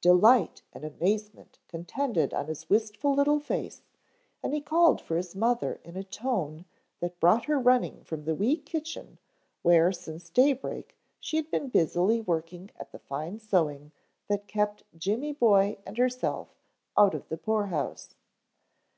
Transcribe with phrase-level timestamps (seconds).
[0.00, 3.82] Delight and amazement contended on his wistful little face
[4.42, 6.64] and he called for his mother in a tone
[7.00, 9.18] that brought her running from the wee kitchen
[9.60, 13.92] where since daybreak she had been busily working at the fine sewing
[14.28, 16.54] that kept Jimmy boy and herself
[16.96, 18.14] out of the poor house.